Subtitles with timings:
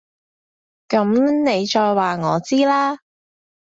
[0.87, 2.97] 噉你再話我知啦